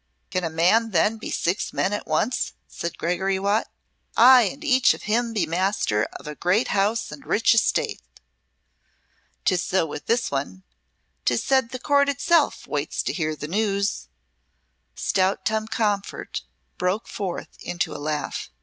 [0.31, 3.67] "Can a man then be six men at once?" said Gregory Watt.
[4.17, 8.01] "Ay, and each of him be master of a great house and rich estate.
[9.45, 10.63] 'Tis so with this one.
[11.23, 14.07] 'Tis said the Court itself waits to hear the news."
[14.95, 16.45] Stout Tom Comfort
[16.79, 18.49] broke forth into a laugh.